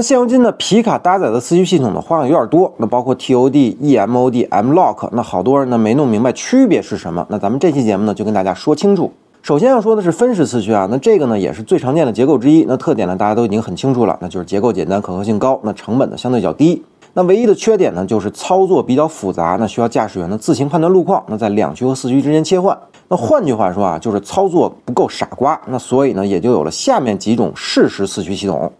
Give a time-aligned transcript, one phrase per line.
[0.00, 7.26] 那现如今呢，皮卡搭载的四驱系统呢花样有点多，那包括 TOD、eMOD、M-LOCK，那好多人呢没弄明白区别是什么。
[7.28, 9.12] 那咱们这期节目呢就跟大家说清楚。
[9.42, 12.64] 首先要说的是分时四驱啊，那这个呢也是最常见的结构之一。
[12.66, 16.82] 那特点呢大家都已经很清楚了，那就是结构简单、可靠性高，那成本呢相对较低。
[17.12, 22.74] 那唯一的缺点呢就是操作比较复杂，那需要驾驶员呢自行判断路况，那在两驱和四驱之间切换。
[23.08, 25.60] 那换句话说啊，就是操作不够傻瓜。
[25.66, 28.72] 那所以呢也就有了下面几种适时四驱系统。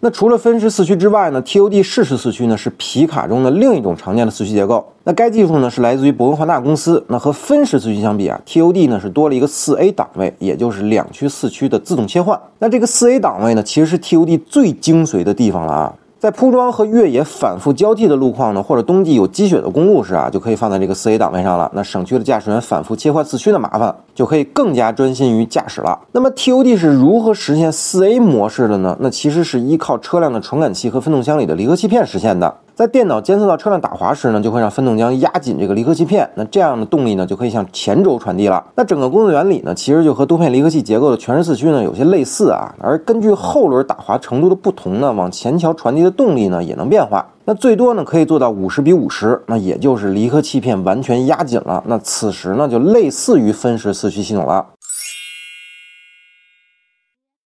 [0.00, 4.92] 那除了分时四驱之外呢，TOD 适时四驱呢是皮卡中的另一种常见的四驱结构。
[5.02, 7.04] 那该技术呢是来自于博恩华纳公司。
[7.08, 12.40] 那和分时四驱相比啊，TOD 呢是多了一个四 A 档位，也就是两驱四驱的自动切换。
[12.60, 15.94] 那这个四 A 档位呢，其实是 TOD 最精髓的地方了啊。
[16.20, 21.70] 在铺装和越野反复交替的路况呢，或者冬季有积雪的公路时啊，就可以放在这个四 A 档位上了。
[21.72, 25.96] 那省去了驾驶员反复切换四驱的麻烦，就可以更加专心于驾驶了。
[26.10, 28.96] 那么 TOD 是如何实现四 A 模式的呢？
[28.98, 32.52] 那其实是依靠车辆的传感器和分动箱里的离合器片实现的。
[32.78, 38.64] 在电脑监测到车辆打滑时呢，就会让分动箱压紧这个离合器片，那这样的动力呢就可以向前轴传递了。
[38.76, 42.72] 那整个工作原理呢，其实就和多片离合器结构的全时四驱呢有些类似啊。
[42.78, 47.26] 而根据后轮打滑程度的不同呢，往前桥传递的动力呢也能变化。
[47.46, 51.82] 那最多呢可以做到五十比五十，那也就是离合器片完全压紧了。
[51.88, 54.64] 那此时呢就类似于分时四驱系统了。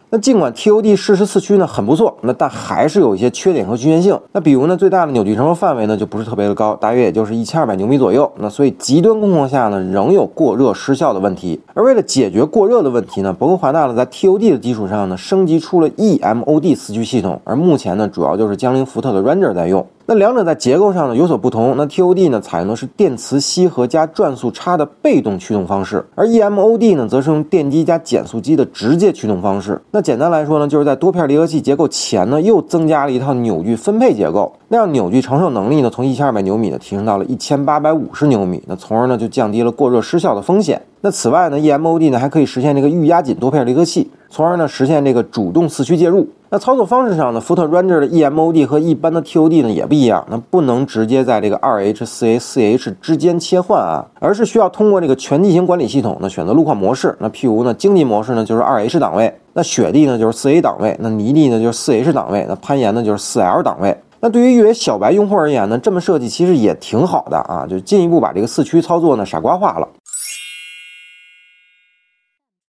[0.09, 4.17] 那尽管 TOD 适时四驱呢很不错，那但还是有一些缺点和局限性。
[4.31, 8.31] 那比如呢，最大的扭矩承受范围呢就不是特别的高，大约也就是一千二百牛米左右。
[8.37, 11.61] 那所以极端工况下呢，仍有过热失效的问题。
[11.75, 19.85] 而为了解决过热的问题呢，博格华纳呢在 TOD 的基础上呢升级出了 eMOD 四驱系统，而目前呢主要就是江铃福特的 Ranger 在用。
[20.09, 21.75] 那两者在结构上呢有所不同。
[21.77, 29.81] 那 TOD 呢采用的是电磁吸合加转速差的被动驱动方式，而 eMOD 呢则是用电机加减速机的直接驱动方式。
[29.91, 40.81] 那简单来说呢，就是在多片离合器结构前呢又增加了一套扭矩分配结构，那样扭矩承受能力呢从一千二百牛米呢提升到了一千八百五十牛米，那从而呢就降低了过热失效的风险。
[41.03, 46.27] 那此外呢，eMOD 呢还可以实现这个预压紧多片离合器，从而呢实现这个主动四驱介入。
[46.49, 57.15] 那操作方式上呢，福特 Ranger 的 eMOD 和一般的 TOD 呢也不一样，那不能直接在这个二 H、四 A、四 H 之间切换啊，而是需要通过这个全地形管理系统呢选择路况模式。
[57.21, 63.97] 那譬如呢，经济模式呢就是二 H 档位，那雪地呢就是四 A 档位，那泥地呢就是四 H 档位，那攀岩呢就是四 L 档位。
[64.19, 69.87] 那对于越野小白用户而言呢，这么设计其实也挺好的啊，就进一步把这个四驱操作呢傻瓜化了。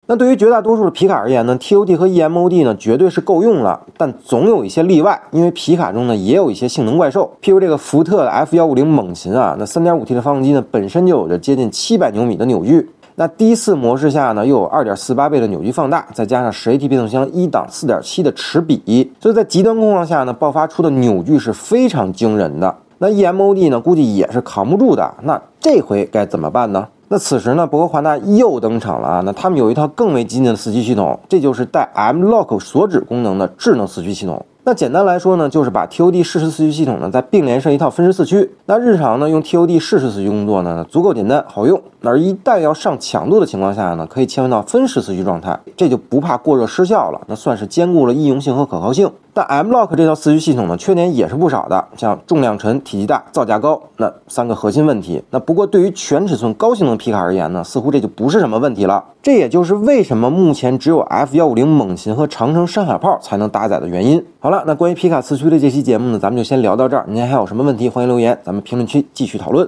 [0.06, 22.76] 那对于绝大多数的皮卡而言呢，TOD 和 eMOD 呢绝对是够用了，但总有一些例外，因为皮卡中呢也有一些性能怪兽，譬如这个福特的 F150 猛禽啊，那 3.5T 的发动机呢本身就有着接近700牛米的扭矩，那低四模式下呢又有2.48倍的扭矩放大，再加上 10AT 变速箱一档4.7的齿比，所以在极端工况下呢爆发出的扭矩是非常惊人的。
[22.98, 26.86] 那 eMOD 呢估计也是扛不住的，那这回该怎么办呢？
[27.14, 29.22] 那此时呢，博格华纳又登场了啊！
[29.24, 34.44] 那他们有一套更为激进的四驱系统，这就是带 M-LOCK 锁止功能的智能四驱系统。
[34.64, 38.50] 那简单来说呢，就是把 TOD 适时四驱系统呢再并联上一套分时四驱。
[38.66, 41.80] 那日常呢用 TOD 适时四驱工作呢足够简单好用。
[42.02, 47.22] 而一旦要上强度的情况下呢，可以切换到分时四驱状态，这就不怕过热失效了。
[47.28, 49.12] 那算是兼顾了易用性和可靠性。
[49.34, 55.24] 但 M-LOCK 这套四驱系统呢缺点也是不少的，像重量沉、体积大、造价高，那三个核心问题。
[55.32, 59.04] 那不过对于全尺寸高性能皮卡而言呢，似乎这就不是什么问题了。
[59.22, 64.24] 这也就是为什么目前只有 F150 猛禽和长城山海炮才能搭载的原因。
[64.40, 67.06] 好了，那关于皮卡四驱的这期节目呢，咱们就先聊到这儿。
[67.08, 69.68] 您还有什么问题，欢迎留言，咱们评论区继续讨论。